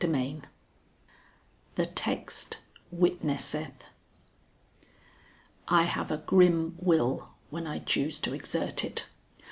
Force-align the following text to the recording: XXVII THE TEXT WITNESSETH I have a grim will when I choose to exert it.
XXVII 0.03 0.41
THE 1.75 1.85
TEXT 1.85 2.57
WITNESSETH 2.89 3.85
I 5.67 5.83
have 5.83 6.09
a 6.09 6.17
grim 6.17 6.75
will 6.79 7.29
when 7.51 7.67
I 7.67 7.77
choose 7.77 8.17
to 8.21 8.33
exert 8.33 8.83
it. 8.83 9.09